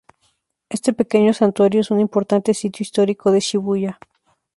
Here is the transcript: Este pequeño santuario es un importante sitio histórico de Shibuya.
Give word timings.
Este 0.67 0.93
pequeño 0.93 1.31
santuario 1.31 1.81
es 1.81 1.91
un 1.91 1.99
importante 1.99 2.55
sitio 2.55 2.81
histórico 2.81 3.29
de 3.31 3.39
Shibuya. 3.39 3.99